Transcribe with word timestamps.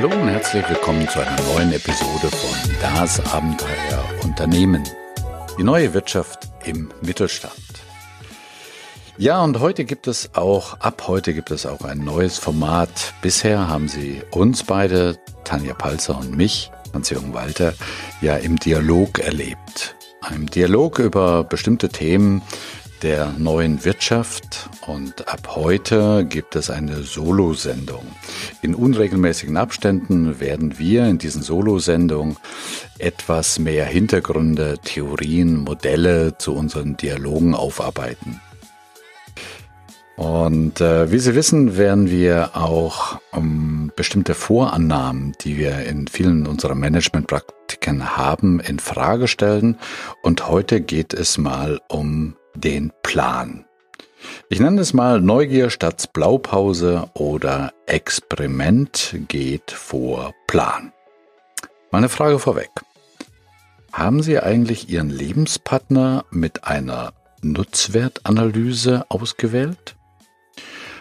Hallo 0.00 0.14
und 0.14 0.28
herzlich 0.28 0.62
willkommen 0.68 1.08
zu 1.08 1.18
einer 1.18 1.42
neuen 1.54 1.72
Episode 1.72 2.28
von 2.28 2.72
Das 2.80 3.18
Abenteuer 3.34 4.04
Unternehmen. 4.22 4.84
Die 5.58 5.64
neue 5.64 5.92
Wirtschaft 5.92 6.48
im 6.64 6.92
Mittelstand. 7.02 7.52
Ja, 9.16 9.42
und 9.42 9.58
heute 9.58 9.84
gibt 9.84 10.06
es 10.06 10.36
auch, 10.36 10.78
ab 10.78 11.08
heute 11.08 11.34
gibt 11.34 11.50
es 11.50 11.66
auch 11.66 11.80
ein 11.80 11.98
neues 11.98 12.38
Format. 12.38 13.12
Bisher 13.22 13.66
haben 13.66 13.88
Sie 13.88 14.22
uns 14.30 14.62
beide, 14.62 15.18
Tanja 15.42 15.74
Palzer 15.74 16.16
und 16.16 16.36
mich, 16.36 16.70
Hans-Jürgen 16.94 17.34
Walter, 17.34 17.74
ja 18.20 18.36
im 18.36 18.56
Dialog 18.56 19.18
erlebt. 19.18 19.96
Ein 20.20 20.46
Dialog 20.46 21.00
über 21.00 21.42
bestimmte 21.42 21.88
Themen, 21.88 22.42
der 23.02 23.32
neuen 23.38 23.84
Wirtschaft 23.84 24.68
und 24.86 25.28
ab 25.28 25.54
heute 25.54 26.24
gibt 26.24 26.56
es 26.56 26.70
eine 26.70 27.02
Solo-Sendung. 27.02 28.04
In 28.62 28.74
unregelmäßigen 28.74 29.56
Abständen 29.56 30.40
werden 30.40 30.78
wir 30.78 31.06
in 31.06 31.18
diesen 31.18 31.42
Solo-Sendungen 31.42 32.36
etwas 32.98 33.58
mehr 33.58 33.84
Hintergründe, 33.86 34.78
Theorien, 34.84 35.58
Modelle 35.58 36.36
zu 36.38 36.54
unseren 36.54 36.96
Dialogen 36.96 37.54
aufarbeiten. 37.54 38.40
Und 40.16 40.80
äh, 40.80 41.12
wie 41.12 41.20
Sie 41.20 41.36
wissen, 41.36 41.76
werden 41.76 42.10
wir 42.10 42.56
auch 42.56 43.20
um, 43.30 43.92
bestimmte 43.94 44.34
Vorannahmen, 44.34 45.32
die 45.42 45.56
wir 45.56 45.86
in 45.86 46.08
vielen 46.08 46.48
unserer 46.48 46.74
Managementpraktiken 46.74 48.16
haben, 48.16 48.58
in 48.58 48.80
Frage 48.80 49.28
stellen. 49.28 49.78
Und 50.22 50.48
heute 50.48 50.80
geht 50.80 51.14
es 51.14 51.38
mal 51.38 51.80
um 51.88 52.34
den 52.60 52.92
Plan. 53.02 53.64
Ich 54.50 54.60
nenne 54.60 54.80
es 54.80 54.92
mal 54.92 55.20
Neugier 55.20 55.70
statt 55.70 56.12
Blaupause 56.12 57.08
oder 57.14 57.72
Experiment 57.86 59.14
geht 59.28 59.70
vor 59.70 60.34
Plan. 60.46 60.92
Meine 61.90 62.08
Frage 62.08 62.38
vorweg. 62.38 62.70
Haben 63.92 64.22
Sie 64.22 64.38
eigentlich 64.38 64.90
Ihren 64.90 65.10
Lebenspartner 65.10 66.24
mit 66.30 66.64
einer 66.64 67.12
Nutzwertanalyse 67.42 69.06
ausgewählt? 69.08 69.96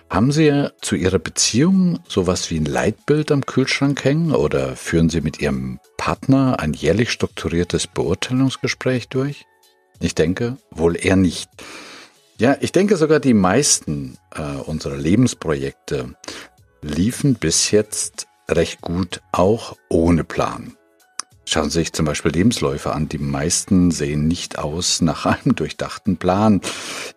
Haben 0.10 0.32
Sie 0.32 0.70
zu 0.82 0.96
Ihrer 0.96 1.20
Beziehung 1.20 2.00
sowas 2.08 2.50
wie 2.50 2.58
ein 2.60 2.66
Leitbild 2.66 3.32
am 3.32 3.46
Kühlschrank 3.46 4.06
hängen 4.06 4.34
oder 4.34 4.78
führen 4.78 5.10
Sie 5.10 5.20
mit 5.20 5.42
Ihrem 5.42 5.80
Partner 5.98 6.60
ein 6.60 6.74
jährlich 6.74 7.12
strukturiertes 7.12 7.88
Beurteilungsgespräch 7.88 9.10
durch? 9.10 9.46
Ich 10.00 10.16
denke 10.16 10.58
wohl 10.72 10.98
eher 10.98 11.16
nicht. 11.16 11.50
Ja, 12.38 12.56
ich 12.60 12.72
denke 12.72 12.98
sogar 12.98 13.20
die 13.20 13.34
meisten 13.34 14.18
äh, 14.36 14.42
unserer 14.42 14.98
Lebensprojekte 14.98 16.16
liefen 16.82 17.36
bis 17.36 17.72
jetzt 17.72 18.28
recht 18.50 18.82
gut, 18.82 19.22
auch 19.32 19.76
ohne 19.90 20.24
Plan. 20.24 20.78
Schauen 21.50 21.70
Sie 21.70 21.80
sich 21.80 21.94
zum 21.94 22.06
Beispiel 22.06 22.32
Lebensläufe 22.32 22.92
an. 22.92 23.08
Die 23.08 23.18
meisten 23.18 23.90
sehen 23.90 24.28
nicht 24.28 24.60
aus 24.60 25.00
nach 25.02 25.26
einem 25.26 25.56
durchdachten 25.56 26.18
Plan. 26.18 26.60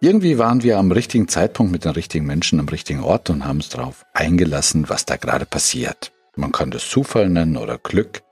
Irgendwie 0.01 0.39
waren 0.39 0.63
wir 0.63 0.79
am 0.79 0.93
richtigen 0.93 1.27
Zeitpunkt 1.27 1.73
mit 1.73 1.85
den 1.85 1.93
richtigen 1.93 2.27
Menschen 2.27 2.61
am 2.61 2.69
richtigen 2.69 3.03
Ort 3.03 3.29
und 3.29 3.45
haben 3.45 3.57
uns 3.57 3.71
darauf 3.71 4.07
eingelassen, 4.15 4.89
was 4.89 5.05
da 5.05 5.17
gerade 5.17 5.47
passiert. 5.47 6.13
Man 6.37 6.53
kann 6.53 6.71
das 6.71 6.89
Zufall 6.89 7.29
nennen 7.29 7.57
oder 7.57 7.77
Glück. 7.79 8.23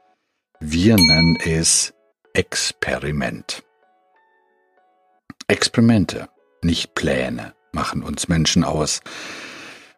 Wir 0.60 0.94
nennen 0.94 1.36
es 1.44 1.92
Experiment. 2.32 3.64
Experimente, 5.50 6.28
nicht 6.62 6.94
Pläne, 6.94 7.54
machen 7.72 8.02
uns 8.02 8.28
Menschen 8.28 8.64
aus. 8.64 9.00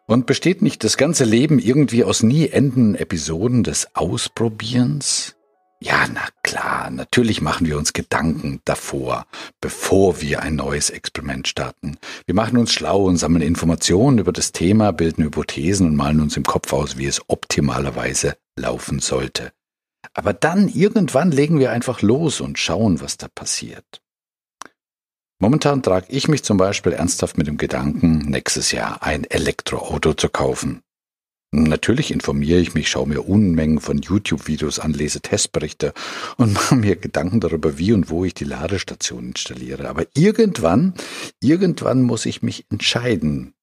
Und 0.07 0.25
besteht 0.25 0.61
nicht 0.61 0.85
das 0.85 0.95
ganze 0.95 1.25
Leben 1.25 1.59
irgendwie 1.59 2.05
aus 2.05 2.23
nie 2.23 2.47
endenden 2.47 2.95
Episoden 2.95 3.63
des 3.63 3.93
Ausprobierens? 3.93 5.35
Ja, 5.81 6.07
na 6.13 6.21
klar, 6.43 6.89
natürlich 6.89 7.41
machen 7.41 7.67
wir 7.67 7.77
uns 7.77 7.91
Gedanken 7.91 8.61
davor, 8.63 9.25
bevor 9.59 10.21
wir 10.21 10.41
ein 10.41 10.55
neues 10.55 10.89
Experiment 10.89 11.49
starten. 11.49 11.97
Wir 12.25 12.35
machen 12.35 12.57
uns 12.57 12.71
schlau 12.71 13.03
und 13.03 13.17
sammeln 13.17 13.41
Informationen 13.41 14.19
über 14.19 14.31
das 14.31 14.53
Thema, 14.53 14.93
bilden 14.93 15.25
Hypothesen 15.25 15.85
und 15.85 15.97
malen 15.97 16.21
uns 16.21 16.37
im 16.37 16.43
Kopf 16.43 16.71
aus, 16.71 16.97
wie 16.97 17.07
es 17.07 17.21
optimalerweise 17.27 18.37
laufen 18.55 18.99
sollte. 18.99 19.51
Aber 20.13 20.31
dann 20.31 20.69
irgendwann 20.69 21.31
legen 21.31 21.59
wir 21.59 21.71
einfach 21.71 22.01
los 22.01 22.39
und 22.39 22.57
schauen, 22.57 23.01
was 23.01 23.17
da 23.17 23.27
passiert. 23.27 24.01
Momentan 25.41 25.81
trage 25.81 26.05
ich 26.09 26.27
mich 26.27 26.43
zum 26.43 26.57
Beispiel 26.57 26.93
ernsthaft 26.93 27.35
mit 27.35 27.47
dem 27.47 27.57
Gedanken, 27.57 28.19
nächstes 28.29 28.71
Jahr 28.71 29.01
ein 29.01 29.23
Elektroauto 29.23 30.13
zu 30.13 30.29
kaufen. 30.29 30.83
Natürlich 31.51 32.11
informiere 32.11 32.59
ich 32.59 32.75
mich, 32.75 32.89
schaue 32.89 33.07
mir 33.07 33.27
Unmengen 33.27 33.79
von 33.79 33.97
YouTube-Videos 33.97 34.77
an, 34.77 34.93
lese 34.93 35.19
Testberichte 35.19 35.93
und 36.37 36.53
mache 36.53 36.75
mir 36.75 36.95
Gedanken 36.95 37.39
darüber, 37.39 37.79
wie 37.79 37.91
und 37.91 38.11
wo 38.11 38.23
ich 38.23 38.35
die 38.35 38.43
Ladestation 38.43 39.29
installiere. 39.29 39.89
Aber 39.89 40.05
irgendwann, 40.13 40.93
irgendwann 41.41 42.03
muss 42.03 42.27
ich 42.27 42.43
mich 42.43 42.67
entscheiden. 42.69 43.55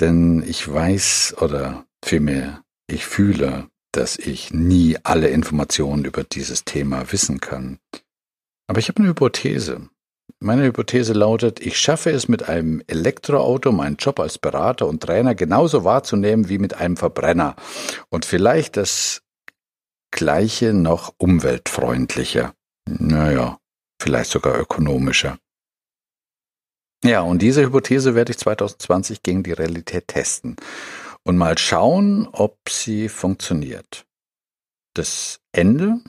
Denn 0.00 0.44
ich 0.46 0.70
weiß 0.70 1.36
oder 1.40 1.86
vielmehr, 2.04 2.62
ich 2.86 3.06
fühle, 3.06 3.68
dass 3.90 4.18
ich 4.18 4.52
nie 4.52 4.98
alle 5.02 5.28
Informationen 5.28 6.04
über 6.04 6.24
dieses 6.24 6.66
Thema 6.66 7.10
wissen 7.10 7.40
kann. 7.40 7.78
Aber 8.66 8.80
ich 8.80 8.88
habe 8.90 8.98
eine 8.98 9.08
Hypothese. 9.08 9.88
Meine 10.40 10.62
Hypothese 10.62 11.14
lautet, 11.14 11.58
ich 11.58 11.78
schaffe 11.80 12.10
es 12.10 12.28
mit 12.28 12.48
einem 12.48 12.80
Elektroauto 12.86 13.72
meinen 13.72 13.96
Job 13.96 14.20
als 14.20 14.38
Berater 14.38 14.86
und 14.86 15.02
Trainer 15.02 15.34
genauso 15.34 15.82
wahrzunehmen 15.82 16.48
wie 16.48 16.58
mit 16.58 16.74
einem 16.74 16.96
Verbrenner 16.96 17.56
und 18.08 18.24
vielleicht 18.24 18.76
das 18.76 19.22
gleiche 20.12 20.72
noch 20.72 21.12
umweltfreundlicher. 21.18 22.54
Naja, 22.88 23.58
vielleicht 24.00 24.30
sogar 24.30 24.56
ökonomischer. 24.60 25.38
Ja, 27.02 27.22
und 27.22 27.42
diese 27.42 27.62
Hypothese 27.62 28.14
werde 28.14 28.30
ich 28.30 28.38
2020 28.38 29.24
gegen 29.24 29.42
die 29.42 29.52
Realität 29.52 30.06
testen 30.06 30.54
und 31.24 31.36
mal 31.36 31.58
schauen, 31.58 32.28
ob 32.30 32.56
sie 32.68 33.08
funktioniert. 33.08 34.06
Das 34.94 35.40
Ende? 35.50 36.00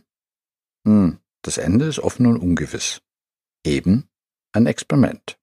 Hm, 0.85 1.17
das 1.41 1.57
Ende 1.57 1.85
ist 1.85 1.99
offen 1.99 2.27
und 2.27 2.37
ungewiss. 2.37 3.01
Eben 3.65 4.09
ein 4.53 4.65
Experiment. 4.65 5.37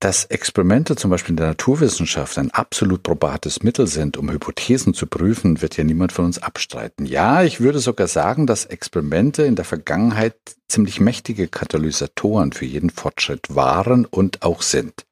Dass 0.00 0.24
Experimente 0.24 0.96
zum 0.96 1.12
Beispiel 1.12 1.30
in 1.30 1.36
der 1.36 1.46
Naturwissenschaft 1.46 2.36
ein 2.36 2.50
absolut 2.50 3.04
probates 3.04 3.62
Mittel 3.62 3.86
sind, 3.86 4.16
um 4.16 4.32
Hypothesen 4.32 4.94
zu 4.94 5.06
prüfen, 5.06 5.62
wird 5.62 5.76
ja 5.76 5.84
niemand 5.84 6.10
von 6.10 6.24
uns 6.24 6.42
abstreiten. 6.42 7.06
Ja, 7.06 7.44
ich 7.44 7.60
würde 7.60 7.78
sogar 7.78 8.08
sagen, 8.08 8.48
dass 8.48 8.64
Experimente 8.64 9.44
in 9.44 9.54
der 9.54 9.64
Vergangenheit 9.64 10.34
ziemlich 10.68 10.98
mächtige 10.98 11.46
Katalysatoren 11.46 12.50
für 12.50 12.64
jeden 12.64 12.90
Fortschritt 12.90 13.54
waren 13.54 14.04
und 14.04 14.42
auch 14.42 14.62
sind. 14.62 15.06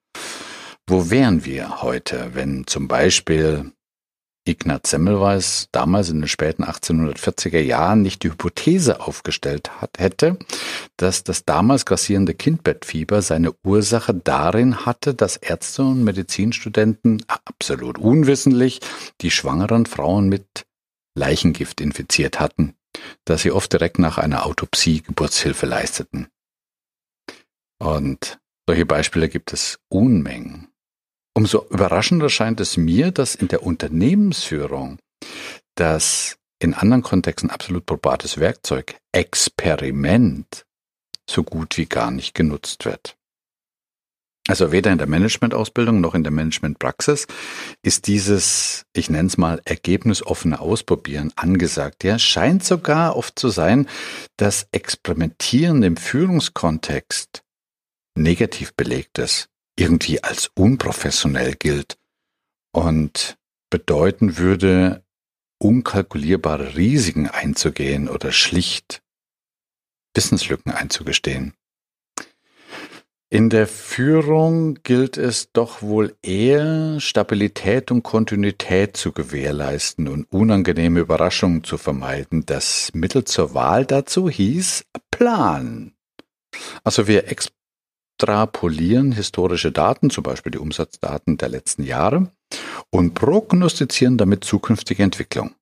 Wo 0.89 1.09
wären 1.09 1.45
wir 1.45 1.83
heute, 1.83 2.31
wenn 2.33 2.67
zum 2.67 2.89
Beispiel 2.89 3.71
Ignaz 4.45 4.91
Semmelweis 4.91 5.69
damals 5.71 6.09
in 6.09 6.21
den 6.21 6.29
späten 6.29 6.65
1840er 6.65 7.61
Jahren 7.61 8.03
nicht 8.03 8.23
die 8.23 8.31
Hypothese 8.31 9.01
aufgestellt 9.01 9.81
hat, 9.81 9.99
hätte, 9.99 10.39
dass 10.97 11.25
das 11.25 11.45
damals 11.45 11.85
grassierende 11.85 12.35
Kindbettfieber 12.35 13.23
seine 13.23 13.53
Ursache 13.65 14.15
darin 14.15 14.87
hatte, 14.87 15.15
dass 15.15 15.37
Ärzte 15.37 15.83
und 15.83 16.05
Medizinstudenten 16.05 17.23
absolut 17.29 17.99
unwissentlich 17.99 18.81
die 19.21 19.31
schwangeren 19.31 19.87
Frauen 19.87 20.29
mit 20.29 20.67
Leichengift 21.15 21.81
infiziert 21.81 22.41
hatten, 22.41 22.75
dass 23.25 23.43
sie 23.43 23.53
oft 23.53 23.73
direkt 23.73 23.99
nach 23.99 24.19
einer 24.19 24.47
Autopsie 24.47 25.03
Geburtshilfe 25.03 25.67
leisteten. 25.67 26.29
Und 27.79 28.41
solche 28.67 28.87
Beispiele 28.87 29.29
gibt 29.29 29.53
es 29.53 29.79
Unmengen. 29.89 30.70
Umso 31.35 31.67
überraschender 31.71 32.29
scheint 32.29 32.61
es 32.61 32.77
mir, 32.77 33.13
dass 33.13 33.35
in 33.35 33.49
der 33.49 33.63
Unternehmensführung 33.63 34.99
das 35.77 36.37
in 36.59 36.75
anderen 36.75 37.03
Kontexten 37.03 37.51
absolut 37.51 37.87
probates 37.87 38.39
Werkzeug 38.39 38.97
Experiment 39.13 40.67
so 41.29 41.43
gut 41.45 41.79
wie 41.79 41.87
gar 41.87 42.11
nicht 42.11 42.35
genutzt 42.35 42.85
wird. 42.85 43.17
Also 44.49 44.73
weder 44.73 44.91
in 44.91 44.99
der 44.99 45.07
Managementausbildung 45.07 46.01
noch 46.01 46.17
in 46.17 46.25
der 46.25 46.33
Managementpraxis 46.33 47.29
ist 47.83 48.09
dieses, 48.09 48.85
ich 48.95 49.09
nenne 49.09 49.29
es 49.29 49.39
mal, 49.39 49.63
ergebnisoffene 49.65 50.59
Ausprobieren 50.59 51.33
angesagt. 51.37 52.03
Ja, 52.03 52.19
scheint 52.19 52.65
sogar 52.65 53.17
oft 53.17 53.39
zu 53.39 53.51
sein, 53.51 53.89
dass 54.37 54.67
Experimentieren 54.73 55.85
im 55.85 55.97
Führungskontext 55.97 57.43
negativ 58.17 58.75
belegt 58.75 59.19
ist 59.19 59.51
irgendwie 59.77 60.23
als 60.23 60.51
unprofessionell 60.55 61.55
gilt 61.55 61.99
und 62.73 63.39
bedeuten 63.71 64.37
würde, 64.37 65.05
unkalkulierbare 65.59 66.77
Risiken 66.77 67.29
einzugehen 67.29 68.09
oder 68.09 68.33
schlicht 68.33 69.03
Wissenslücken 70.15 70.73
einzugestehen. 70.73 71.55
In 73.33 73.49
der 73.49 73.69
Führung 73.69 74.75
gilt 74.83 75.17
es 75.17 75.53
doch 75.53 75.83
wohl 75.83 76.17
eher, 76.21 76.99
Stabilität 76.99 77.93
und 77.93 78.03
Kontinuität 78.03 78.97
zu 78.97 79.13
gewährleisten 79.13 80.09
und 80.09 80.25
unangenehme 80.33 80.99
Überraschungen 80.99 81.63
zu 81.63 81.79
vermeiden. 81.79 82.45
Das 82.45 82.91
Mittel 82.93 83.23
zur 83.25 83.55
Wahl 83.55 83.87
dazu 83.87 84.29
hieß 84.29 84.85
Plan. 85.13 85.93
Also 86.83 87.07
wir 87.07 87.29
extrapolieren 88.21 89.13
historische 89.13 89.73
Daten, 89.73 90.11
zum 90.11 90.25
Beispiel 90.25 90.53
die 90.53 90.59
Umsatzdaten 90.59 91.39
der 91.39 91.49
letzten 91.49 91.85
Jahre, 91.85 92.31
und 92.91 93.15
prognostizieren 93.15 94.19
damit 94.19 94.45
zukünftige 94.45 95.03
Entwicklung. 95.03 95.55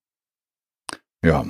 Ja, 1.25 1.47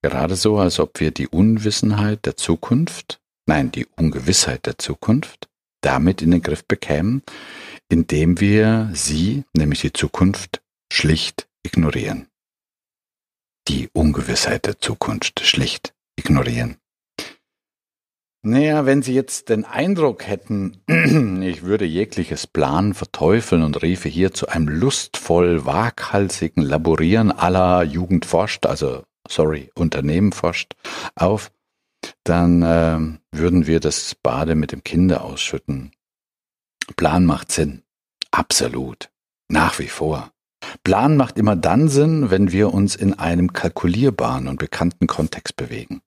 gerade 0.00 0.36
so, 0.36 0.58
als 0.58 0.78
ob 0.78 1.00
wir 1.00 1.10
die 1.10 1.26
Unwissenheit 1.26 2.24
der 2.24 2.36
Zukunft, 2.36 3.20
nein, 3.46 3.72
die 3.72 3.86
Ungewissheit 3.96 4.66
der 4.66 4.78
Zukunft 4.78 5.48
damit 5.80 6.22
in 6.22 6.30
den 6.30 6.40
Griff 6.40 6.64
bekämen, 6.64 7.22
indem 7.88 8.40
wir 8.40 8.90
sie, 8.94 9.44
nämlich 9.54 9.80
die 9.80 9.92
Zukunft, 9.92 10.62
schlicht 10.92 11.48
ignorieren. 11.64 12.28
Die 13.66 13.88
Ungewissheit 13.92 14.66
der 14.66 14.78
Zukunft 14.78 15.40
schlicht 15.40 15.94
ignorieren. 16.16 16.76
Naja, 18.46 18.84
wenn 18.84 19.00
Sie 19.00 19.14
jetzt 19.14 19.48
den 19.48 19.64
Eindruck 19.64 20.26
hätten, 20.26 20.76
ich 21.42 21.62
würde 21.62 21.86
jegliches 21.86 22.46
Plan 22.46 22.92
verteufeln 22.92 23.62
und 23.62 23.80
riefe 23.80 24.10
hier 24.10 24.34
zu 24.34 24.48
einem 24.48 24.68
lustvoll 24.68 25.64
waghalsigen 25.64 26.62
Laborieren 26.62 27.32
aller 27.32 27.82
Jugend 27.84 28.26
forscht, 28.26 28.66
also 28.66 29.02
sorry, 29.26 29.70
Unternehmen 29.74 30.32
forscht, 30.32 30.74
auf, 31.14 31.52
dann 32.22 32.60
äh, 32.60 32.98
würden 33.32 33.66
wir 33.66 33.80
das 33.80 34.14
Bade 34.14 34.56
mit 34.56 34.72
dem 34.72 34.84
Kinder 34.84 35.24
ausschütten. 35.24 35.92
Plan 36.96 37.24
macht 37.24 37.50
Sinn. 37.50 37.80
Absolut. 38.30 39.08
Nach 39.48 39.78
wie 39.78 39.88
vor. 39.88 40.32
Plan 40.82 41.16
macht 41.16 41.38
immer 41.38 41.56
dann 41.56 41.88
Sinn, 41.88 42.30
wenn 42.30 42.52
wir 42.52 42.74
uns 42.74 42.94
in 42.94 43.18
einem 43.18 43.54
kalkulierbaren 43.54 44.48
und 44.48 44.58
bekannten 44.58 45.06
Kontext 45.06 45.56
bewegen. 45.56 46.02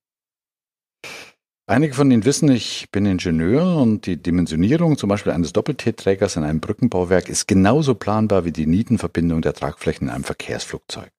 Einige 1.70 1.96
von 1.96 2.10
Ihnen 2.10 2.24
wissen, 2.24 2.50
ich 2.50 2.88
bin 2.94 3.06
Ingenieur 3.06 3.76
und 3.76 4.06
die 4.06 4.16
Dimensionierung 4.16 4.98
zum 4.98 5.10
Beispiel 5.10 5.34
eines 5.34 5.52
Doppeltätträgers 5.52 6.38
in 6.38 6.46
einem 6.46 6.62
Brückenbauwerk 6.62 7.28
ist 7.28 7.46
genauso 7.46 7.94
planbar 7.94 8.46
wie 8.46 8.54
die 8.54 8.66
Nietenverbindung 8.66 9.42
der 9.42 9.52
Tragflächen 9.52 10.08
in 10.08 10.14
einem 10.14 10.24
Verkehrsflugzeug. 10.24 11.12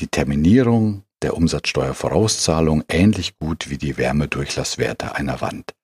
Die 0.00 0.08
Terminierung, 0.08 1.04
der 1.22 1.34
Umsatzsteuervorauszahlung 1.34 2.84
ähnlich 2.90 3.38
gut 3.38 3.70
wie 3.70 3.78
die 3.78 3.96
Wärmedurchlasswerte 3.96 5.14
einer 5.14 5.40
Wand. 5.40 5.74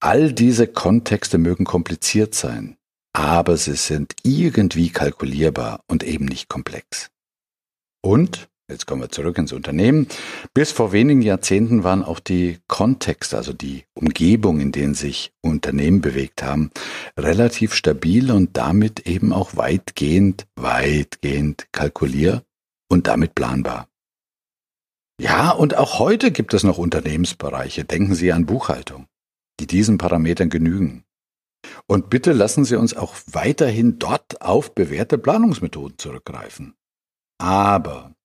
All 0.00 0.32
diese 0.32 0.66
Kontexte 0.66 1.36
mögen 1.36 1.66
kompliziert 1.66 2.34
sein, 2.34 2.78
aber 3.12 3.58
sie 3.58 3.76
sind 3.76 4.14
irgendwie 4.22 4.88
kalkulierbar 4.88 5.80
und 5.86 6.02
eben 6.02 6.24
nicht 6.24 6.48
komplex. 6.48 7.10
Und, 8.00 8.48
jetzt 8.68 8.86
kommen 8.86 9.02
wir 9.02 9.10
zurück 9.10 9.38
ins 9.38 9.52
Unternehmen, 9.52 10.08
bis 10.52 10.72
vor 10.72 10.92
wenigen 10.92 11.22
Jahrzehnten 11.22 11.84
waren 11.84 12.02
auch 12.02 12.20
die 12.20 12.58
Kontexte, 12.66 13.36
also 13.36 13.52
die 13.52 13.84
Umgebung, 13.94 14.60
in 14.60 14.72
denen 14.72 14.94
sich 14.94 15.32
Unternehmen 15.40 16.00
bewegt 16.00 16.42
haben, 16.42 16.70
relativ 17.16 17.74
stabil 17.74 18.30
und 18.30 18.56
damit 18.56 19.06
eben 19.06 19.32
auch 19.32 19.56
weitgehend, 19.56 20.46
weitgehend 20.56 21.66
kalkulier 21.72 22.42
und 22.88 23.06
damit 23.06 23.34
planbar. 23.34 23.88
Ja, 25.20 25.50
und 25.50 25.76
auch 25.76 25.98
heute 25.98 26.30
gibt 26.30 26.52
es 26.52 26.62
noch 26.62 26.76
Unternehmensbereiche. 26.76 27.84
Denken 27.84 28.14
Sie 28.14 28.32
an 28.32 28.44
Buchhaltung, 28.44 29.06
die 29.60 29.66
diesen 29.66 29.96
Parametern 29.96 30.50
genügen. 30.50 31.04
Und 31.86 32.10
bitte 32.10 32.32
lassen 32.32 32.64
Sie 32.64 32.76
uns 32.76 32.94
auch 32.94 33.14
weiterhin 33.26 33.98
dort 33.98 34.42
auf 34.42 34.74
bewährte 34.74 35.16
Planungsmethoden 35.16 35.98
zurückgreifen. 35.98 36.74
Aber 37.38 38.15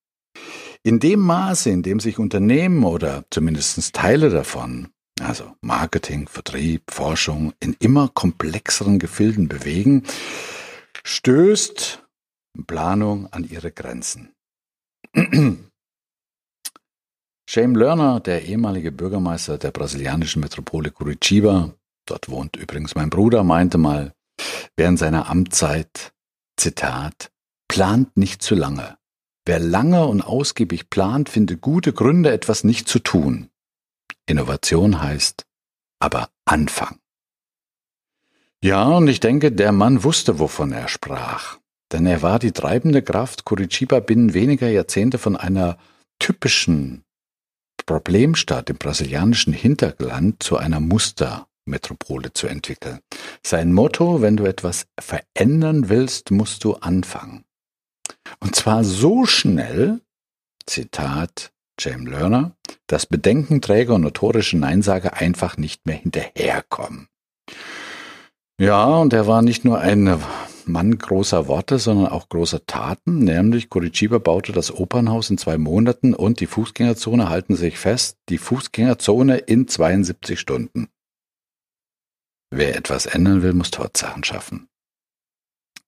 in 0.83 0.99
dem 0.99 1.19
Maße, 1.19 1.69
in 1.69 1.83
dem 1.83 1.99
sich 1.99 2.19
Unternehmen 2.19 2.83
oder 2.83 3.25
zumindest 3.29 3.93
Teile 3.93 4.29
davon, 4.29 4.89
also 5.21 5.55
Marketing, 5.61 6.27
Vertrieb, 6.27 6.91
Forschung, 6.91 7.53
in 7.59 7.75
immer 7.79 8.09
komplexeren 8.09 8.97
Gefilden 8.99 9.47
bewegen, 9.47 10.03
stößt 11.03 12.03
Planung 12.67 13.31
an 13.31 13.43
ihre 13.43 13.71
Grenzen. 13.71 14.33
Shane 17.47 17.75
Lerner, 17.75 18.19
der 18.19 18.45
ehemalige 18.45 18.91
Bürgermeister 18.91 19.57
der 19.57 19.71
brasilianischen 19.71 20.41
Metropole 20.41 20.91
Curitiba, 20.91 21.73
dort 22.05 22.29
wohnt 22.29 22.55
übrigens 22.55 22.95
mein 22.95 23.09
Bruder, 23.09 23.43
meinte 23.43 23.77
mal 23.77 24.13
während 24.77 24.99
seiner 24.99 25.29
Amtszeit, 25.29 26.13
Zitat, 26.57 27.31
plant 27.67 28.15
nicht 28.17 28.41
zu 28.41 28.55
lange. 28.55 28.97
Wer 29.45 29.59
lange 29.59 30.05
und 30.05 30.21
ausgiebig 30.21 30.89
plant, 30.89 31.29
findet 31.29 31.61
gute 31.61 31.93
Gründe, 31.93 32.31
etwas 32.31 32.63
nicht 32.63 32.87
zu 32.87 32.99
tun. 32.99 33.49
Innovation 34.27 35.01
heißt 35.01 35.45
aber 35.99 36.29
Anfang. 36.45 36.97
Ja, 38.63 38.83
und 38.85 39.07
ich 39.07 39.19
denke, 39.19 39.51
der 39.51 39.71
Mann 39.71 40.03
wusste, 40.03 40.39
wovon 40.39 40.71
er 40.71 40.87
sprach. 40.87 41.57
Denn 41.91 42.05
er 42.05 42.21
war 42.21 42.39
die 42.39 42.51
treibende 42.51 43.01
Kraft, 43.01 43.45
Curitiba 43.45 43.99
binnen 43.99 44.33
weniger 44.33 44.69
Jahrzehnte 44.69 45.17
von 45.17 45.35
einer 45.35 45.77
typischen 46.19 47.03
Problemstadt 47.85 48.69
im 48.69 48.77
brasilianischen 48.77 49.53
Hinterland 49.53 50.41
zu 50.43 50.57
einer 50.57 50.79
Mustermetropole 50.79 52.33
zu 52.33 52.47
entwickeln. 52.47 52.99
Sein 53.43 53.73
Motto, 53.73 54.21
wenn 54.21 54.37
du 54.37 54.45
etwas 54.45 54.85
verändern 54.99 55.89
willst, 55.89 56.31
musst 56.31 56.63
du 56.63 56.75
anfangen. 56.75 57.43
Und 58.39 58.55
zwar 58.55 58.83
so 58.83 59.25
schnell, 59.25 60.01
Zitat 60.65 61.51
James 61.79 62.09
Lerner, 62.09 62.55
dass 62.87 63.05
Bedenkenträger 63.05 63.95
und 63.95 64.01
notorische 64.01 64.57
Neinsager 64.57 65.17
einfach 65.17 65.57
nicht 65.57 65.85
mehr 65.85 65.95
hinterherkommen. 65.95 67.07
Ja, 68.59 68.85
und 68.85 69.13
er 69.13 69.25
war 69.25 69.41
nicht 69.41 69.65
nur 69.65 69.79
ein 69.79 70.21
Mann 70.65 70.97
großer 70.97 71.47
Worte, 71.47 71.79
sondern 71.79 72.07
auch 72.07 72.29
großer 72.29 72.65
Taten, 72.65 73.19
nämlich 73.19 73.69
Curitiba 73.69 74.19
baute 74.19 74.51
das 74.51 74.71
Opernhaus 74.71 75.29
in 75.29 75.37
zwei 75.37 75.57
Monaten 75.57 76.13
und 76.13 76.39
die 76.39 76.45
Fußgängerzone 76.45 77.29
halten 77.29 77.55
sich 77.55 77.79
fest, 77.79 78.17
die 78.29 78.37
Fußgängerzone 78.37 79.37
in 79.37 79.67
72 79.67 80.39
Stunden. 80.39 80.89
Wer 82.51 82.75
etwas 82.75 83.05
ändern 83.05 83.41
will, 83.41 83.53
muss 83.53 83.71
Tatsachen 83.71 84.23
schaffen. 84.23 84.67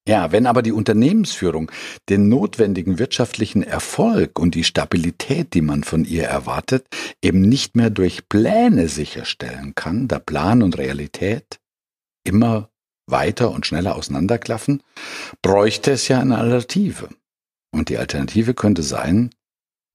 Ja, 0.07 0.33
wenn 0.33 0.47
aber 0.47 0.61
die 0.61 0.73
Unternehmensführung 0.73 1.71
den 2.09 2.27
notwendigen 2.27 2.99
wirtschaftlichen 2.99 3.63
Erfolg 3.63 4.37
und 4.37 4.53
die 4.53 4.65
Stabilität, 4.65 5.53
die 5.53 5.61
man 5.61 5.83
von 5.83 6.03
ihr 6.03 6.25
erwartet, 6.25 6.85
eben 7.21 7.41
nicht 7.41 7.77
mehr 7.77 7.89
durch 7.89 8.27
Pläne 8.27 8.89
sicherstellen 8.89 9.75
kann, 9.75 10.09
da 10.09 10.19
Plan 10.19 10.61
und 10.61 10.77
Realität 10.77 11.59
immer 12.25 12.69
weiter 13.07 13.51
und 13.51 13.65
schneller 13.65 13.95
auseinanderklaffen, 13.95 14.83
bräuchte 15.41 15.91
es 15.91 16.07
ja 16.09 16.19
eine 16.19 16.37
Alternative. 16.37 17.09
Und 17.71 17.89
die 17.89 17.97
Alternative 17.97 18.53
könnte 18.53 18.83
sein, 18.83 19.29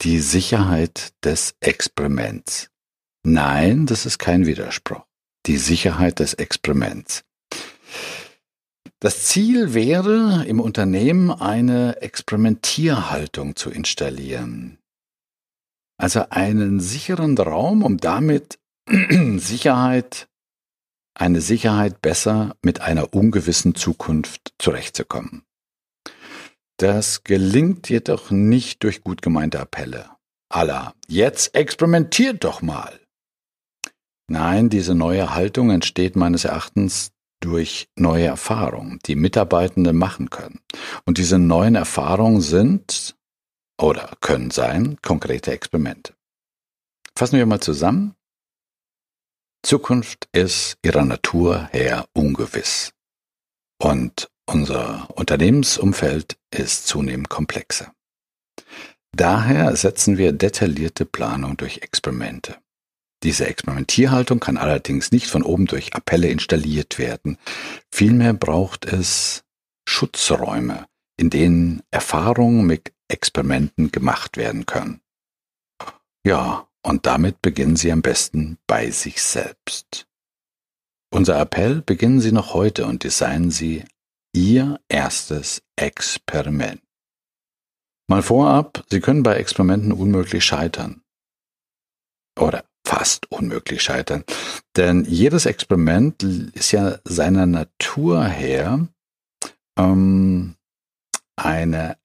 die 0.00 0.20
Sicherheit 0.20 1.12
des 1.24 1.54
Experiments. 1.60 2.70
Nein, 3.24 3.86
das 3.86 4.06
ist 4.06 4.18
kein 4.18 4.46
Widerspruch. 4.46 5.04
Die 5.46 5.58
Sicherheit 5.58 6.18
des 6.18 6.34
Experiments. 6.34 7.24
Das 9.00 9.26
Ziel 9.26 9.74
wäre, 9.74 10.44
im 10.46 10.60
Unternehmen 10.60 11.30
eine 11.30 12.00
Experimentierhaltung 12.02 13.56
zu 13.56 13.70
installieren. 13.70 14.78
Also 15.98 16.26
einen 16.30 16.80
sicheren 16.80 17.36
Raum, 17.36 17.82
um 17.82 17.98
damit 17.98 18.58
Sicherheit 19.36 20.28
eine 21.14 21.40
Sicherheit 21.40 22.00
besser 22.00 22.56
mit 22.62 22.80
einer 22.80 23.12
ungewissen 23.12 23.74
Zukunft 23.74 24.54
zurechtzukommen. 24.58 25.42
Das 26.78 27.24
gelingt 27.24 27.88
jedoch 27.88 28.30
nicht 28.30 28.84
durch 28.84 29.02
gut 29.02 29.20
gemeinte 29.20 29.58
Appelle. 29.58 30.10
Allah, 30.48 30.94
jetzt 31.08 31.54
experimentiert 31.56 32.44
doch 32.44 32.62
mal. 32.62 33.00
Nein, 34.30 34.68
diese 34.68 34.94
neue 34.94 35.34
Haltung 35.34 35.70
entsteht 35.70 36.14
meines 36.14 36.44
Erachtens 36.44 37.10
durch 37.40 37.88
neue 37.96 38.26
Erfahrungen, 38.26 38.98
die 39.06 39.14
Mitarbeitende 39.14 39.92
machen 39.92 40.30
können. 40.30 40.60
Und 41.04 41.18
diese 41.18 41.38
neuen 41.38 41.74
Erfahrungen 41.74 42.40
sind 42.40 43.16
oder 43.80 44.10
können 44.20 44.50
sein 44.50 44.98
konkrete 45.02 45.52
Experimente. 45.52 46.14
Fassen 47.16 47.38
wir 47.38 47.46
mal 47.46 47.60
zusammen. 47.60 48.14
Zukunft 49.62 50.28
ist 50.32 50.78
ihrer 50.82 51.04
Natur 51.04 51.68
her 51.72 52.06
ungewiss. 52.12 52.92
Und 53.80 54.30
unser 54.46 55.08
Unternehmensumfeld 55.16 56.38
ist 56.50 56.86
zunehmend 56.86 57.28
komplexer. 57.28 57.92
Daher 59.12 59.76
setzen 59.76 60.18
wir 60.18 60.32
detaillierte 60.32 61.04
Planung 61.04 61.56
durch 61.56 61.78
Experimente. 61.78 62.56
Diese 63.22 63.46
Experimentierhaltung 63.46 64.38
kann 64.38 64.56
allerdings 64.56 65.10
nicht 65.10 65.26
von 65.26 65.42
oben 65.42 65.66
durch 65.66 65.94
Appelle 65.94 66.28
installiert 66.28 66.98
werden. 66.98 67.36
Vielmehr 67.90 68.32
braucht 68.32 68.84
es 68.84 69.44
Schutzräume, 69.88 70.86
in 71.16 71.30
denen 71.30 71.82
Erfahrungen 71.90 72.66
mit 72.66 72.92
Experimenten 73.08 73.90
gemacht 73.90 74.36
werden 74.36 74.66
können. 74.66 75.00
Ja, 76.24 76.68
und 76.82 77.06
damit 77.06 77.42
beginnen 77.42 77.76
Sie 77.76 77.90
am 77.90 78.02
besten 78.02 78.58
bei 78.66 78.90
sich 78.90 79.22
selbst. 79.22 80.06
Unser 81.10 81.40
Appell 81.40 81.82
beginnen 81.82 82.20
Sie 82.20 82.32
noch 82.32 82.54
heute 82.54 82.86
und 82.86 83.02
designen 83.02 83.50
Sie 83.50 83.84
Ihr 84.34 84.78
erstes 84.88 85.62
Experiment. 85.76 86.82
Mal 88.08 88.22
vorab, 88.22 88.84
Sie 88.90 89.00
können 89.00 89.22
bei 89.22 89.36
Experimenten 89.36 89.92
unmöglich 89.92 90.44
scheitern. 90.44 91.02
Oder 92.38 92.64
fast 92.88 93.30
unmöglich 93.30 93.82
scheitern. 93.82 94.24
Denn 94.76 95.04
jedes 95.04 95.44
Experiment 95.44 96.22
ist 96.22 96.72
ja 96.72 96.98
seiner 97.04 97.44
Natur 97.44 98.24
her 98.24 98.88
ähm, 99.78 100.54
eine 101.36 101.98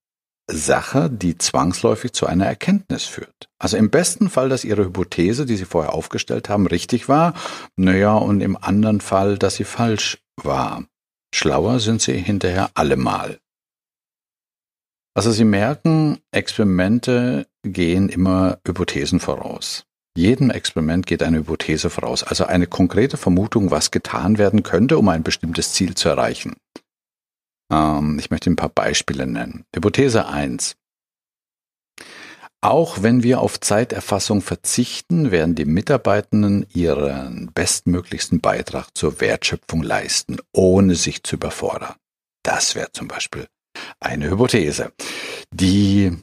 Sache, 0.51 1.09
die 1.09 1.37
zwangsläufig 1.37 2.11
zu 2.11 2.27
einer 2.27 2.45
Erkenntnis 2.45 3.05
führt. 3.05 3.49
Also 3.59 3.77
im 3.77 3.89
besten 3.89 4.29
Fall, 4.29 4.49
dass 4.49 4.65
Ihre 4.65 4.83
Hypothese, 4.83 5.45
die 5.45 5.55
Sie 5.55 5.63
vorher 5.63 5.93
aufgestellt 5.93 6.49
haben, 6.49 6.67
richtig 6.67 7.07
war, 7.07 7.33
naja, 7.77 8.15
und 8.15 8.41
im 8.41 8.57
anderen 8.57 8.99
Fall, 8.99 9.37
dass 9.37 9.55
sie 9.55 9.63
falsch 9.63 10.21
war. 10.35 10.83
Schlauer 11.33 11.79
sind 11.79 12.01
Sie 12.01 12.17
hinterher 12.17 12.71
allemal. 12.73 13.39
Also 15.15 15.31
Sie 15.31 15.45
merken, 15.45 16.19
Experimente 16.31 17.47
gehen 17.63 18.09
immer 18.09 18.59
Hypothesen 18.67 19.21
voraus. 19.21 19.85
Jedem 20.15 20.51
Experiment 20.51 21.07
geht 21.07 21.23
eine 21.23 21.37
Hypothese 21.37 21.89
voraus, 21.89 22.23
also 22.23 22.45
eine 22.45 22.67
konkrete 22.67 23.17
Vermutung, 23.17 23.71
was 23.71 23.89
getan 23.89 24.37
werden 24.37 24.61
könnte, 24.61 24.97
um 24.99 25.09
ein 25.09 25.23
bestimmtes 25.23 25.73
Ziel 25.73 25.95
zu 25.95 26.09
erreichen. 26.09 26.55
Ähm, 27.71 28.19
ich 28.19 28.29
möchte 28.29 28.51
ein 28.51 28.55
paar 28.55 28.69
Beispiele 28.69 29.25
nennen. 29.25 29.65
Hypothese 29.75 30.27
1. 30.27 30.75
Auch 32.61 33.01
wenn 33.01 33.23
wir 33.23 33.41
auf 33.41 33.59
Zeiterfassung 33.59 34.41
verzichten, 34.41 35.31
werden 35.31 35.55
die 35.55 35.65
Mitarbeitenden 35.65 36.65
ihren 36.73 37.51
bestmöglichsten 37.53 38.39
Beitrag 38.39 38.95
zur 38.95 39.19
Wertschöpfung 39.19 39.83
leisten, 39.83 40.37
ohne 40.53 40.95
sich 40.95 41.23
zu 41.23 41.35
überfordern. 41.35 41.95
Das 42.43 42.75
wäre 42.75 42.91
zum 42.91 43.07
Beispiel 43.07 43.47
eine 43.99 44.29
Hypothese, 44.29 44.93
die 45.51 46.15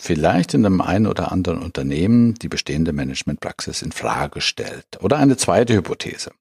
vielleicht 0.00 0.54
in 0.54 0.64
einem 0.64 0.80
einen 0.80 1.06
oder 1.06 1.32
anderen 1.32 1.62
Unternehmen 1.62 2.34
die 2.34 2.48
bestehende 2.48 2.92
Managementpraxis 2.92 3.82
in 3.82 3.92
Frage 3.92 4.40
stellt. 4.40 4.86
Oder 5.00 5.18
eine 5.18 5.36
zweite 5.36 5.74
Hypothese. 5.74 6.32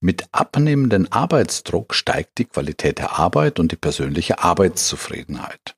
Mit 0.00 0.26
abnehmendem 0.32 1.08
Arbeitsdruck 1.10 1.94
steigt 1.94 2.38
die 2.38 2.44
Qualität 2.44 2.98
der 2.98 3.18
Arbeit 3.18 3.58
und 3.58 3.72
die 3.72 3.76
persönliche 3.76 4.38
Arbeitszufriedenheit. 4.38 5.76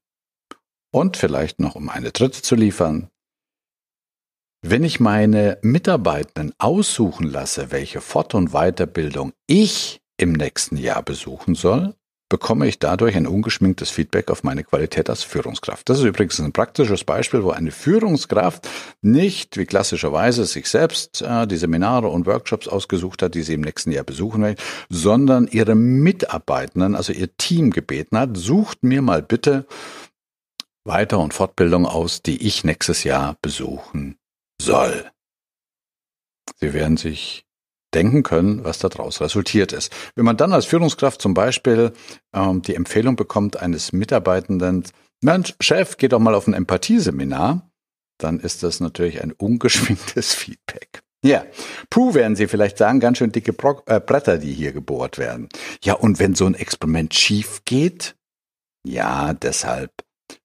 Und 0.93 1.17
vielleicht 1.17 1.59
noch 1.61 1.75
um 1.75 1.89
eine 1.89 2.11
dritte 2.11 2.43
zu 2.43 2.55
liefern. 2.55 3.09
Wenn 4.63 4.85
ich 4.85 5.01
meine 5.01 5.59
Mitarbeitenden 5.63 6.53
aussuchen 6.59 7.27
lasse, 7.27 7.71
welche 7.71 8.03
Fort- 8.03 8.35
und 8.35 8.51
Weiterbildung 8.51 9.33
ich 9.47 10.03
im 10.19 10.33
nächsten 10.33 10.77
Jahr 10.77 11.03
besuchen 11.03 11.55
soll, 11.55 11.95
bekomme 12.31 12.67
ich 12.67 12.79
dadurch 12.79 13.17
ein 13.17 13.27
ungeschminktes 13.27 13.91
Feedback 13.91 14.31
auf 14.31 14.43
meine 14.43 14.65
Qualität 14.65 15.11
als 15.11 15.23
Führungskraft. 15.23 15.89
Das 15.91 15.99
ist 15.99 16.05
übrigens 16.05 16.41
ein 16.41 16.53
praktisches 16.53 17.05
Beispiel, 17.05 17.43
wo 17.43 17.51
eine 17.51 17.73
Führungskraft 17.73 18.67
nicht 19.03 19.59
wie 19.59 19.67
klassischerweise 19.67 20.47
sich 20.47 20.69
selbst 20.69 21.21
äh, 21.21 21.47
die 21.47 21.59
Seminare 21.59 22.09
und 22.09 22.25
Workshops 22.27 22.69
ausgesucht 22.69 23.23
hat, 23.23 23.35
die 23.35 23.43
sie 23.43 23.55
im 23.55 23.61
nächsten 23.61 23.91
Jahr 23.91 24.05
besuchen 24.05 24.43
will, 24.43 24.55
sondern 24.89 25.49
ihre 25.49 25.75
Mitarbeitenden, 25.75 26.95
also 26.95 27.13
ihr 27.13 27.37
Team 27.37 27.71
gebeten 27.71 28.17
hat, 28.17 28.37
sucht 28.37 28.85
mir 28.85 29.03
mal 29.03 29.23
bitte 29.23 29.67
Weiter- 30.85 31.19
und 31.19 31.35
Fortbildung 31.35 31.85
aus, 31.85 32.23
die 32.23 32.47
ich 32.47 32.65
nächstes 32.65 33.05
Jahr 33.05 33.37
besuchen 33.43 34.17
soll. 34.63 35.11
Sie 36.57 36.73
werden 36.73 36.97
sich 36.97 37.45
denken 37.95 38.23
können, 38.23 38.65
was 38.65 38.79
daraus 38.79 39.21
resultiert 39.21 39.73
ist. 39.73 39.93
Wenn 40.15 40.25
man 40.25 40.37
dann 40.37 40.53
als 40.53 40.67
Führungskraft 40.67 41.21
zum 41.21 41.35
Beispiel 41.35 41.93
ähm, 42.33 42.63
die 42.63 42.75
Empfehlung 42.75 43.17
bekommt 43.17 43.57
eines 43.57 43.93
Mitarbeitenden, 43.93 44.85
Mensch, 45.23 45.55
Chef, 45.61 45.97
geh 45.97 46.09
doch 46.09 46.19
mal 46.19 46.35
auf 46.35 46.47
ein 46.47 46.55
Empathieseminar, 46.55 47.71
dann 48.19 48.41
ist 48.41 48.63
das 48.63 48.81
natürlich 48.81 49.23
ein 49.23 49.33
ungeschminktes 49.33 50.35
Feedback. 50.35 51.03
Ja, 51.23 51.45
puh, 51.91 52.15
werden 52.15 52.35
Sie 52.35 52.49
vielleicht 52.49 52.79
sagen, 52.79 52.99
ganz 52.99 53.19
schön 53.19 53.33
dicke 53.33 53.53
Bro 53.53 53.83
äh, 53.87 54.01
Bretter, 54.01 54.39
die 54.39 54.55
hier 54.55 54.73
gebohrt 54.73 55.19
werden. 55.19 55.49
Ja, 55.85 55.95
und 55.95 56.19
wenn 56.19 56.35
so 56.35 56.47
ein 56.47 56.55
Experiment 56.55 57.15
schief 57.15 57.61
geht? 57.67 58.17
Ja, 58.87 59.35
deshalb 59.35 59.93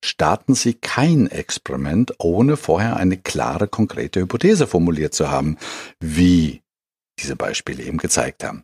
starten 0.04 0.54
Sie 0.54 0.74
kein 0.74 1.28
Experiment, 1.28 2.16
ohne 2.18 2.58
vorher 2.58 2.98
eine 2.98 3.18
klare, 3.18 3.70
konkrete 3.70 4.20
Hypothese 4.20 4.68
formuliert 4.68 5.14
zu 5.14 5.32
haben, 5.32 5.58
wie 6.02 6.62
diese 7.20 7.36
Beispiele 7.36 7.84
eben 7.84 7.98
gezeigt 7.98 8.44
haben. 8.44 8.64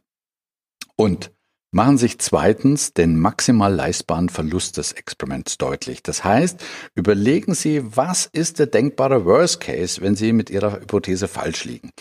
Und 0.96 1.31
machen 1.72 1.98
sich 1.98 2.20
zweitens 2.20 2.93
den 2.93 3.17
maximal 3.17 3.74
leistbaren 3.74 4.29
Verlust 4.29 4.77
des 4.77 4.91
Experiments 4.91 5.58
deutlich. 5.58 6.03
Das 6.03 6.24
heißt, 6.24 6.60
überlegen 6.96 7.53
Sie, 7.53 7.81
was 7.96 8.25
ist 8.25 8.60
der 8.60 8.67
denkbare 8.67 9.25
Worst 9.25 9.62
Case, 9.62 10.01
wenn 10.01 10.15
Sie 10.15 10.34
mit 10.34 10.50
Ihrer 10.50 10.81
Hypothese 10.81 11.27
falsch 11.27 11.63
liegen. 11.63 11.91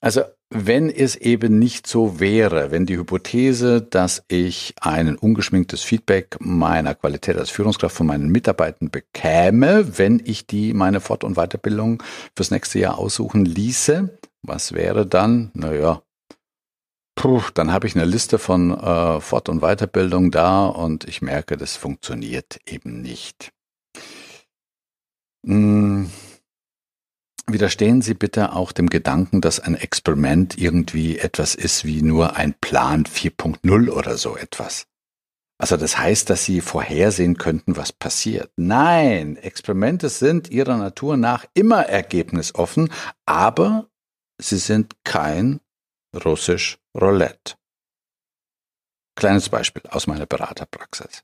Also 0.00 0.22
wenn 0.50 0.90
es 0.90 1.16
eben 1.16 1.58
nicht 1.58 1.86
so 1.86 2.20
wäre, 2.20 2.70
wenn 2.70 2.86
die 2.86 2.96
Hypothese, 2.96 3.82
dass 3.82 4.22
ich 4.28 4.74
ein 4.80 5.16
ungeschminktes 5.16 5.82
Feedback 5.82 6.36
meiner 6.38 6.94
Qualität 6.94 7.36
als 7.36 7.50
Führungskraft 7.50 7.96
von 7.96 8.06
meinen 8.06 8.28
Mitarbeitern 8.28 8.90
bekäme, 8.90 9.98
wenn 9.98 10.22
ich 10.24 10.46
die 10.46 10.74
meine 10.74 11.00
Fort- 11.00 11.24
und 11.24 11.34
Weiterbildung 11.34 12.02
fürs 12.36 12.52
nächste 12.52 12.78
Jahr 12.78 12.98
aussuchen 12.98 13.44
ließe, 13.44 14.16
was 14.46 14.72
wäre 14.72 15.06
dann? 15.06 15.50
Naja, 15.54 16.02
puh, 17.14 17.42
dann 17.54 17.72
habe 17.72 17.86
ich 17.86 17.96
eine 17.96 18.04
Liste 18.04 18.38
von 18.38 18.70
äh, 18.70 19.20
Fort- 19.20 19.48
und 19.48 19.60
Weiterbildung 19.60 20.30
da 20.30 20.66
und 20.66 21.04
ich 21.04 21.22
merke, 21.22 21.56
das 21.56 21.76
funktioniert 21.76 22.60
eben 22.66 23.02
nicht. 23.02 23.52
Hm. 25.46 26.10
Widerstehen 27.48 28.02
Sie 28.02 28.14
bitte 28.14 28.54
auch 28.54 28.72
dem 28.72 28.90
Gedanken, 28.90 29.40
dass 29.40 29.60
ein 29.60 29.76
Experiment 29.76 30.58
irgendwie 30.58 31.18
etwas 31.18 31.54
ist 31.54 31.84
wie 31.84 32.02
nur 32.02 32.34
ein 32.34 32.54
Plan 32.60 33.04
4.0 33.04 33.88
oder 33.88 34.16
so 34.16 34.36
etwas. 34.36 34.86
Also 35.58 35.76
das 35.76 35.96
heißt, 35.96 36.28
dass 36.28 36.44
Sie 36.44 36.60
vorhersehen 36.60 37.38
könnten, 37.38 37.76
was 37.76 37.92
passiert. 37.92 38.50
Nein, 38.56 39.36
Experimente 39.36 40.08
sind 40.08 40.50
ihrer 40.50 40.76
Natur 40.76 41.16
nach 41.16 41.46
immer 41.54 41.86
ergebnisoffen, 41.86 42.90
aber 43.24 43.88
sie 44.38 44.58
sind 44.58 44.94
kein 45.04 45.60
russisch 46.24 46.78
Roulette. 46.94 47.54
Kleines 49.16 49.48
Beispiel 49.48 49.82
aus 49.88 50.06
meiner 50.06 50.26
Beraterpraxis. 50.26 51.22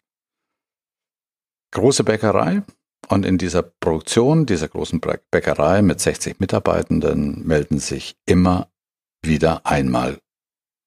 Große 1.72 2.04
Bäckerei 2.04 2.62
und 3.08 3.24
in 3.24 3.38
dieser 3.38 3.62
Produktion 3.62 4.46
dieser 4.46 4.68
großen 4.68 5.00
Bäckerei 5.30 5.82
mit 5.82 6.00
60 6.00 6.40
Mitarbeitenden 6.40 7.46
melden 7.46 7.78
sich 7.78 8.16
immer 8.26 8.70
wieder 9.22 9.66
einmal 9.66 10.20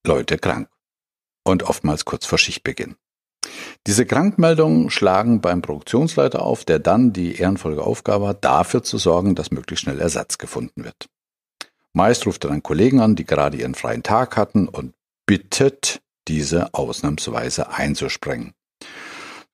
Leute 0.05 0.37
krank 0.37 0.69
und 1.43 1.63
oftmals 1.63 2.05
kurz 2.05 2.25
vor 2.25 2.37
Schichtbeginn. 2.37 2.95
Diese 3.87 4.05
Krankmeldungen 4.05 4.89
schlagen 4.89 5.41
beim 5.41 5.61
Produktionsleiter 5.61 6.41
auf, 6.41 6.65
der 6.65 6.79
dann 6.79 7.13
die 7.13 7.35
ehrenvolle 7.35 7.81
Aufgabe 7.81 8.27
hat, 8.29 8.43
dafür 8.43 8.83
zu 8.83 8.97
sorgen, 8.97 9.35
dass 9.35 9.51
möglichst 9.51 9.83
schnell 9.83 10.01
Ersatz 10.01 10.37
gefunden 10.37 10.83
wird. 10.83 11.07
Meist 11.95 12.25
ruft 12.25 12.43
er 12.43 12.49
dann 12.49 12.61
Kollegen 12.61 12.99
an, 12.99 13.15
die 13.15 13.25
gerade 13.25 13.57
ihren 13.57 13.73
freien 13.73 14.03
Tag 14.03 14.35
hatten 14.35 14.67
und 14.67 14.93
bittet, 15.25 16.01
diese 16.27 16.73
ausnahmsweise 16.73 17.69
einzusprengen. 17.69 18.53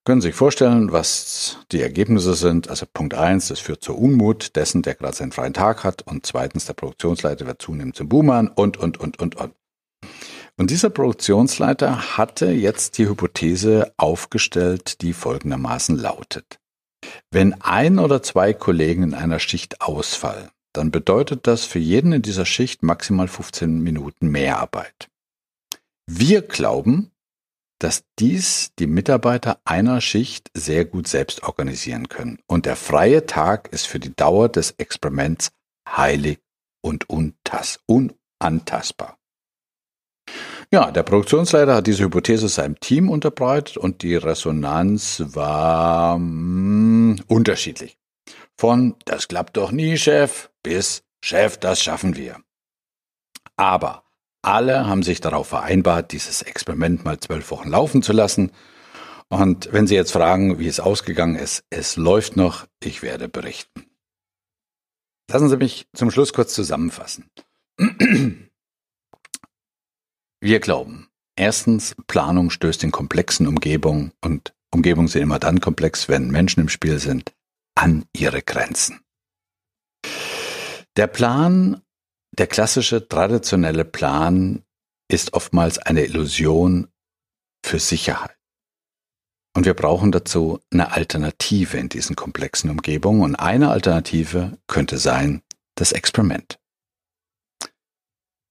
Können 0.05 0.21
Sie 0.21 0.29
sich 0.29 0.36
vorstellen, 0.36 0.91
was 0.91 1.60
die 1.71 1.81
Ergebnisse 1.81 2.33
sind? 2.33 2.67
Also 2.67 2.88
Punkt 2.91 3.13
eins, 3.13 3.50
das 3.50 3.60
führt 3.60 3.83
zur 3.83 4.00
Unmut 4.00 4.55
dessen, 4.55 4.81
der 4.81 4.95
gerade 4.95 5.15
seinen 5.15 5.31
freien 5.31 5.53
Tag 5.53 5.83
hat. 5.83 6.01
Und 6.01 6.25
zweitens, 6.25 6.65
der 6.65 6.74
Produktionsleiter 6.74 7.45
wird 7.45 7.62
zunehmend 7.62 7.95
zum 7.95 8.10
Buhmann 8.10 8.48
und, 8.48 8.77
und, 8.77 9.00
und, 9.00 9.19
und, 9.19 9.36
und. 9.36 9.53
Und 10.57 10.71
dieser 10.71 10.89
Produktionsleiter 10.89 12.17
hatte 12.17 12.50
jetzt 12.50 12.98
die 12.98 13.07
Hypothese 13.07 13.93
aufgestellt, 13.98 15.01
die 15.01 15.13
folgendermaßen 15.13 15.95
lautet. 15.95 16.60
Wenn 17.29 17.62
ein 17.62 18.00
oder 18.00 18.24
zwei 18.24 18.53
Kollegen 18.53 19.03
in 19.03 19.13
einer 19.13 19.39
Schicht 19.39 19.81
ausfallen, 19.81 20.50
dann 20.73 20.91
bedeutet 20.91 21.47
das 21.47 21.65
für 21.65 21.79
jeden 21.79 22.13
in 22.13 22.21
dieser 22.21 22.45
Schicht 22.45 22.83
maximal 22.83 23.27
15 23.27 23.81
Minuten 23.81 24.29
mehr 24.29 24.59
Arbeit. 24.59 25.09
Wir 26.07 26.41
glauben, 26.41 27.11
dass 27.79 28.03
dies 28.19 28.73
die 28.77 28.87
Mitarbeiter 28.87 29.59
einer 29.65 30.01
Schicht 30.01 30.51
sehr 30.53 30.85
gut 30.85 31.07
selbst 31.07 31.43
organisieren 31.43 32.09
können. 32.09 32.39
Und 32.45 32.65
der 32.65 32.75
freie 32.75 33.25
Tag 33.25 33.69
ist 33.69 33.87
für 33.87 33.99
die 33.99 34.15
Dauer 34.15 34.49
des 34.49 34.75
Experiments 34.77 35.51
heilig 35.89 36.39
und 36.81 37.09
unantastbar. 37.09 39.17
Ja, 40.71 40.91
der 40.91 41.03
Produktionsleiter 41.03 41.75
hat 41.75 41.87
diese 41.87 42.05
Hypothese 42.05 42.47
seinem 42.47 42.79
Team 42.79 43.09
unterbreitet 43.09 43.77
und 43.77 44.03
die 44.03 44.15
Resonanz 44.15 45.21
war 45.25 46.17
mh, 46.17 47.17
hm, 47.17 47.23
unterschiedlich. 47.27 47.97
Von 48.61 48.93
das 49.05 49.27
klappt 49.27 49.57
doch 49.57 49.71
nie, 49.71 49.97
Chef, 49.97 50.51
bis 50.61 51.01
Chef, 51.25 51.57
das 51.57 51.81
schaffen 51.81 52.15
wir. 52.15 52.37
Aber 53.57 54.03
alle 54.43 54.85
haben 54.85 55.01
sich 55.01 55.19
darauf 55.19 55.47
vereinbart, 55.47 56.11
dieses 56.11 56.43
Experiment 56.43 57.03
mal 57.03 57.19
zwölf 57.19 57.49
Wochen 57.49 57.69
laufen 57.69 58.03
zu 58.03 58.13
lassen. 58.13 58.51
Und 59.29 59.73
wenn 59.73 59.87
Sie 59.87 59.95
jetzt 59.95 60.11
fragen, 60.11 60.59
wie 60.59 60.67
es 60.67 60.79
ausgegangen 60.79 61.37
ist, 61.37 61.63
es 61.71 61.95
läuft 61.95 62.37
noch, 62.37 62.67
ich 62.83 63.01
werde 63.01 63.27
berichten. 63.29 63.87
Lassen 65.31 65.49
Sie 65.49 65.57
mich 65.57 65.87
zum 65.95 66.11
Schluss 66.11 66.31
kurz 66.31 66.53
zusammenfassen. 66.53 67.31
Wir 70.39 70.59
glauben, 70.59 71.09
erstens, 71.35 71.95
Planung 72.05 72.51
stößt 72.51 72.83
in 72.83 72.91
komplexen 72.91 73.47
Umgebungen 73.47 74.11
und 74.23 74.53
Umgebungen 74.69 75.07
sind 75.07 75.23
immer 75.23 75.39
dann 75.39 75.61
komplex, 75.61 76.09
wenn 76.09 76.29
Menschen 76.29 76.59
im 76.59 76.69
Spiel 76.69 76.99
sind, 76.99 77.33
an 77.75 78.05
ihre 78.15 78.41
Grenzen. 78.41 79.01
Der 80.97 81.07
Plan, 81.07 81.81
der 82.37 82.47
klassische 82.47 83.07
traditionelle 83.07 83.85
Plan 83.85 84.63
ist 85.09 85.33
oftmals 85.33 85.77
eine 85.77 86.03
Illusion 86.05 86.87
für 87.65 87.79
Sicherheit. 87.79 88.37
Und 89.53 89.65
wir 89.65 89.73
brauchen 89.73 90.11
dazu 90.11 90.59
eine 90.71 90.91
Alternative 90.91 91.77
in 91.77 91.89
diesen 91.89 92.15
komplexen 92.15 92.69
Umgebungen. 92.69 93.21
Und 93.21 93.35
eine 93.35 93.69
Alternative 93.69 94.57
könnte 94.67 94.97
sein 94.97 95.41
das 95.75 95.91
Experiment. 95.91 96.59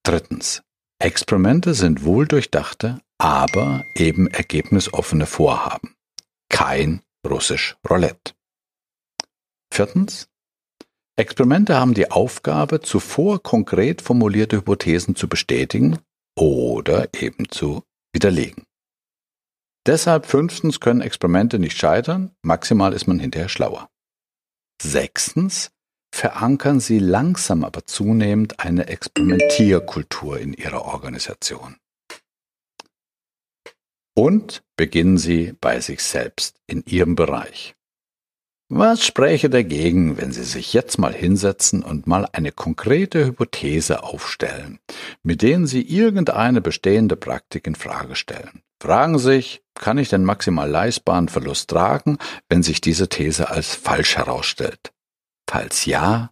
Drittens. 0.02 0.62
Experimente 0.98 1.72
sind 1.72 2.04
wohl 2.04 2.26
durchdachte, 2.26 3.00
aber 3.16 3.84
eben 3.94 4.26
ergebnisoffene 4.26 5.24
Vorhaben. 5.24 5.96
Kein 6.50 7.02
russisch 7.26 7.76
Roulette. 7.88 8.34
Viertens. 9.72 10.28
Experimente 11.16 11.76
haben 11.78 11.94
die 11.94 12.10
Aufgabe, 12.10 12.80
zuvor 12.80 13.42
konkret 13.42 14.02
formulierte 14.02 14.56
Hypothesen 14.56 15.16
zu 15.16 15.28
bestätigen 15.28 15.98
oder 16.36 17.12
eben 17.14 17.48
zu 17.50 17.82
widerlegen. 18.12 18.64
Deshalb 19.86 20.26
fünftens 20.26 20.80
können 20.80 21.00
Experimente 21.00 21.58
nicht 21.58 21.76
scheitern, 21.78 22.32
maximal 22.42 22.92
ist 22.92 23.06
man 23.06 23.18
hinterher 23.18 23.48
schlauer. 23.48 23.88
Sechstens 24.80 25.70
verankern 26.14 26.80
sie 26.80 26.98
langsam 26.98 27.64
aber 27.64 27.86
zunehmend 27.86 28.60
eine 28.60 28.88
Experimentierkultur 28.88 30.38
in 30.38 30.54
ihrer 30.54 30.84
Organisation. 30.84 31.76
Und 34.14 34.62
beginnen 34.76 35.18
sie 35.18 35.54
bei 35.60 35.80
sich 35.80 36.02
selbst 36.02 36.60
in 36.66 36.82
ihrem 36.84 37.14
Bereich. 37.14 37.74
Was 38.72 39.04
spräche 39.04 39.50
dagegen, 39.50 40.16
wenn 40.16 40.30
Sie 40.30 40.44
sich 40.44 40.72
jetzt 40.74 40.96
mal 40.96 41.12
hinsetzen 41.12 41.82
und 41.82 42.06
mal 42.06 42.28
eine 42.30 42.52
konkrete 42.52 43.26
Hypothese 43.26 44.04
aufstellen, 44.04 44.78
mit 45.24 45.42
denen 45.42 45.66
Sie 45.66 45.82
irgendeine 45.82 46.60
bestehende 46.60 47.16
Praktik 47.16 47.66
in 47.66 47.74
Frage 47.74 48.14
stellen? 48.14 48.62
Fragen 48.80 49.18
sich, 49.18 49.64
kann 49.74 49.98
ich 49.98 50.08
den 50.08 50.22
maximal 50.22 50.70
leistbaren 50.70 51.28
Verlust 51.28 51.68
tragen, 51.68 52.18
wenn 52.48 52.62
sich 52.62 52.80
diese 52.80 53.08
These 53.08 53.50
als 53.50 53.74
falsch 53.74 54.16
herausstellt? 54.16 54.92
Falls 55.48 55.84
ja, 55.84 56.30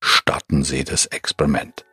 starten 0.00 0.64
Sie 0.64 0.84
das 0.84 1.04
Experiment. 1.04 1.84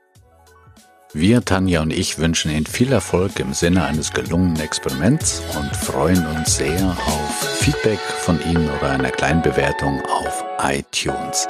Wir, 1.13 1.44
Tanja 1.44 1.82
und 1.82 1.91
ich, 1.91 2.20
wünschen 2.20 2.51
Ihnen 2.51 2.65
viel 2.65 2.94
Erfolg 2.94 3.38
im 3.39 3.53
Sinne 3.53 3.84
eines 3.84 4.13
gelungenen 4.13 4.62
Experiments 4.62 5.41
und 5.58 5.75
freuen 5.75 6.25
uns 6.25 6.56
sehr 6.56 6.96
auf 7.05 7.59
Feedback 7.59 8.00
von 8.00 8.40
Ihnen 8.50 8.70
oder 8.70 8.92
einer 8.92 9.12
kleinen 9.12 9.42
Bewertung 9.42 10.01
auf 10.05 10.46
iTunes. 10.64 11.48